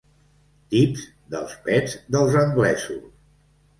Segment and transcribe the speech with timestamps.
[0.73, 1.03] Tips
[1.35, 3.05] dels pets dels anglesos.